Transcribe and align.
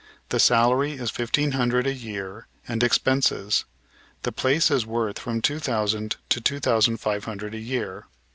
The 0.29 0.39
salary 0.39 0.93
is 0.93 1.11
fifteen 1.11 1.51
hundred 1.51 1.85
a 1.85 1.93
year 1.93 2.47
and 2.67 2.81
expenses. 2.81 3.65
The 4.23 4.31
place 4.31 4.71
is 4.71 4.83
worth 4.83 5.19
from 5.19 5.43
two 5.43 5.59
thousand 5.59 6.15
to 6.29 6.41
two 6.41 6.59
thousand 6.59 6.97
five 6.97 7.25
hundred 7.25 7.53
a 7.53 7.59
year. 7.59 8.07